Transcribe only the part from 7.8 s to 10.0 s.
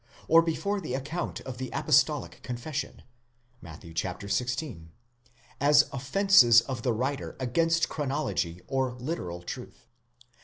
chronology or literal truth.